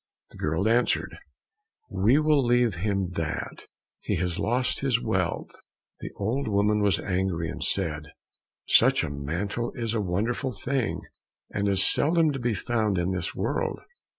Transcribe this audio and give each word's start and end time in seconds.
The 0.31 0.37
girl 0.39 0.67
answered, 0.67 1.15
"We 1.87 2.17
will 2.17 2.43
leave 2.43 2.73
him 2.73 3.11
that, 3.11 3.67
he 3.99 4.15
has 4.15 4.39
lost 4.39 4.79
his 4.79 4.99
wealth." 4.99 5.51
The 5.99 6.09
old 6.15 6.47
woman 6.47 6.79
was 6.81 6.99
angry 6.99 7.47
and 7.49 7.63
said, 7.63 8.05
"Such 8.65 9.03
a 9.03 9.11
mantle 9.11 9.71
is 9.75 9.93
a 9.93 10.01
wonderful 10.01 10.53
thing, 10.59 11.01
and 11.51 11.67
is 11.67 11.85
seldom 11.85 12.31
to 12.31 12.39
be 12.39 12.55
found 12.55 12.97
in 12.97 13.11
this 13.11 13.35
world. 13.35 13.79